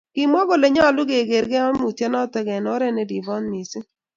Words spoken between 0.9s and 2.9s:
kegerr kaimutyenoto eng'